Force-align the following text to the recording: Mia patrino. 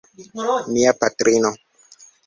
Mia 0.73 0.93
patrino. 1.03 1.55